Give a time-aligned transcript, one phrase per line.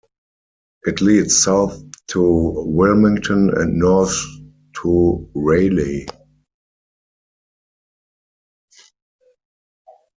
[0.81, 2.23] It leads south to
[2.65, 4.17] Wilmington and north
[4.81, 6.07] to Raleigh.